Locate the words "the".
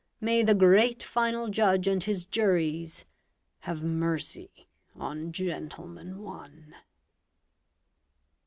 0.41-0.55